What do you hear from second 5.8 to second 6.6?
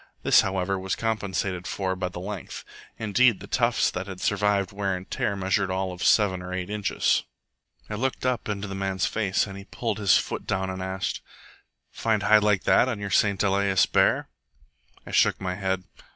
of seven or